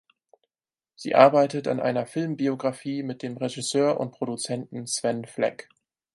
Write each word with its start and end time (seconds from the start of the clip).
Sie 0.95 1.13
arbeitet 1.13 1.67
an 1.67 1.79
einer 1.79 2.07
Filmbiografie 2.07 3.03
mit 3.03 3.21
dem 3.21 3.37
Regisseur 3.37 3.99
und 3.99 4.09
Produzenten 4.13 4.87
Sven 4.87 5.25
Fleck. 5.25 5.69